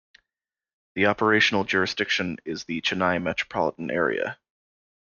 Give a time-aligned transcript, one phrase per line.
[0.95, 4.39] The operational jurisdiction is the Chennai Metropolitan area.